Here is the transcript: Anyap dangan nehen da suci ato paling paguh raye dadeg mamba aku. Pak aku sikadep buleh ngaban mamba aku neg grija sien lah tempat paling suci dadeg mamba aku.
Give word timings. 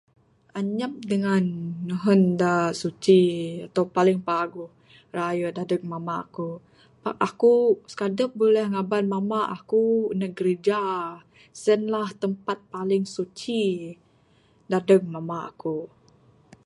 Anyap 0.59 0.93
dangan 1.11 1.45
nehen 1.87 2.21
da 2.41 2.53
suci 2.81 3.19
ato 3.67 3.81
paling 3.95 4.19
paguh 4.29 4.71
raye 5.17 5.47
dadeg 5.57 5.81
mamba 5.91 6.13
aku. 6.25 6.49
Pak 7.03 7.15
aku 7.27 7.53
sikadep 7.91 8.31
buleh 8.39 8.65
ngaban 8.73 9.05
mamba 9.13 9.39
aku 9.57 9.83
neg 10.19 10.31
grija 10.39 10.81
sien 11.61 11.81
lah 11.93 12.09
tempat 12.21 12.59
paling 12.73 13.03
suci 13.15 13.63
dadeg 14.71 15.01
mamba 15.13 15.37
aku. 15.51 15.77